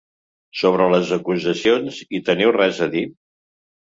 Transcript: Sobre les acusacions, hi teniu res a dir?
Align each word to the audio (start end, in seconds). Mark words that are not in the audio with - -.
Sobre 0.61 0.87
les 0.93 1.11
acusacions, 1.19 2.01
hi 2.19 2.23
teniu 2.31 2.55
res 2.59 2.85
a 2.87 2.89
dir? 2.97 3.05